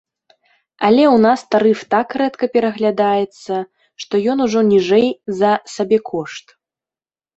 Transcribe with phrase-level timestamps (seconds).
[0.87, 3.53] Але ў нас тарыф так рэдка пераглядаецца,
[4.05, 5.07] што ён ужо ніжэй
[5.43, 6.45] за сабекошт.